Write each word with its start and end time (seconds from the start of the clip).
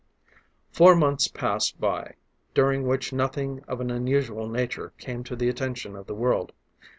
Four 0.71 0.95
months 0.95 1.27
passed 1.27 1.79
by 1.79 2.15
during 2.55 2.87
which 2.87 3.13
nothing 3.13 3.63
of 3.67 3.81
an 3.81 3.91
unusual 3.91 4.49
nature 4.49 4.93
came 4.97 5.23
to 5.25 5.35
the 5.35 5.47
attention 5.47 5.95
of 5.95 6.07
the 6.07 6.15
world. 6.15 6.53